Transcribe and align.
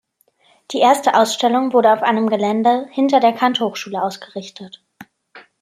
Die 0.71 0.79
erste 0.79 1.13
Ausstellung 1.13 1.73
wurde 1.73 1.93
auf 1.93 2.01
einem 2.01 2.27
Gelände 2.27 2.87
hinter 2.89 3.19
der 3.19 3.33
Kant-Hochschule 3.33 4.01
ausgerichtet. 4.01 4.83